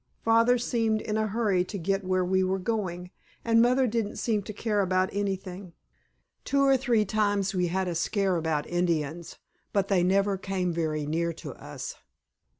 Father 0.25 0.57
seemed 0.57 0.99
in 0.99 1.15
a 1.15 1.27
hurry 1.27 1.63
to 1.65 1.77
get 1.77 2.03
where 2.03 2.25
we 2.25 2.43
were 2.43 2.57
going, 2.57 3.11
and 3.45 3.61
Mother 3.61 3.85
didn't 3.85 4.15
seem 4.15 4.41
to 4.41 4.51
care 4.51 4.81
about 4.81 5.11
anything. 5.13 5.73
Two 6.43 6.63
or 6.63 6.75
three 6.75 7.05
times 7.05 7.53
we 7.53 7.67
had 7.67 7.87
a 7.87 7.93
scare 7.93 8.35
about 8.35 8.65
Indians, 8.67 9.37
but 9.73 9.89
they 9.89 10.01
never 10.01 10.37
came 10.39 10.73
very 10.73 11.05
near 11.05 11.31
to 11.33 11.51
us. 11.53 11.93